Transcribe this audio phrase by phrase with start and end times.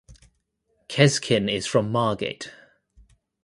[0.89, 2.51] Keskin is from Margate.